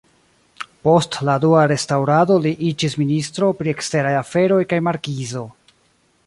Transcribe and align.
Post 0.85 1.17
la 1.27 1.35
Dua 1.43 1.65
restaŭrado 1.71 2.37
li 2.45 2.53
iĝis 2.71 2.97
ministro 3.03 3.51
pri 3.61 3.75
eksteraj 3.75 4.15
aferoj 4.23 4.59
kaj 4.73 4.81
markizo. 4.89 5.47